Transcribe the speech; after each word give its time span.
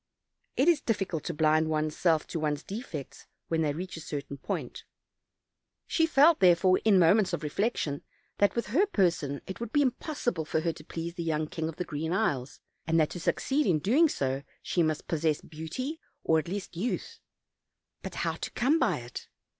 It 0.57 0.67
is 0.67 0.81
difficult 0.81 1.23
to 1.25 1.33
blind 1.35 1.69
one's 1.69 1.95
self 1.95 2.25
to 2.29 2.39
one's 2.39 2.63
defects, 2.63 3.27
when 3.49 3.61
they 3.61 3.71
reach 3.71 3.95
a 3.97 4.01
certain 4.01 4.39
point; 4.39 4.83
she 5.85 6.07
felt, 6.07 6.39
therefore, 6.39 6.79
in 6.83 6.97
moments 6.97 7.33
of 7.33 7.41
reflec 7.41 7.77
tion, 7.77 8.01
that, 8.39 8.55
with 8.55 8.65
her 8.69 8.87
person, 8.87 9.41
it 9.45 9.59
would 9.59 9.71
be 9.71 9.83
imposible 9.83 10.43
for 10.47 10.61
her 10.61 10.73
to 10.73 10.83
please 10.83 11.13
the 11.13 11.21
young 11.23 11.45
King 11.45 11.69
of 11.69 11.75
the 11.75 11.85
Green 11.85 12.13
Isles, 12.13 12.59
and 12.87 12.99
that 12.99 13.11
to 13.11 13.19
succeed 13.19 13.67
in 13.67 13.77
so 14.09 14.39
doing 14.39 14.43
she 14.63 14.81
must 14.81 15.07
possess 15.07 15.39
beauty, 15.39 15.99
or, 16.23 16.39
at 16.39 16.47
least, 16.47 16.75
youth; 16.75 17.19
bat 18.01 18.15
how 18.15 18.33
to 18.37 18.49
come 18.53 18.79
by 18.79 19.01
it? 19.01 19.27